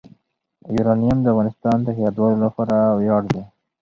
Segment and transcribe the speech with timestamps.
[0.75, 3.41] یورانیم د افغانستان د هیوادوالو لپاره ویاړ دی.